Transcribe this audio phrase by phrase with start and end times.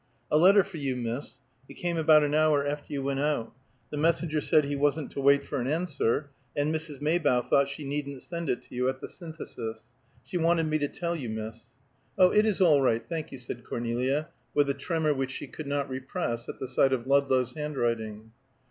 [0.31, 1.41] "A letter for you, miss.
[1.69, 3.53] It came about an hour after you went out.
[3.91, 7.01] The messenger said he wasn't to wait for an answer, and Mrs.
[7.03, 9.91] Maybough thought she needn't send it to you at the Synthesis.
[10.23, 11.65] She wanted me to tell you, miss."
[12.17, 15.67] "Oh, it is all right, thank you," said Cornelia, with a tremor which she could
[15.67, 18.31] not repress at the sight of Ludlow's handwriting.